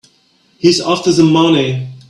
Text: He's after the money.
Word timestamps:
He's 0.57 0.81
after 0.81 1.11
the 1.11 1.21
money. 1.23 1.93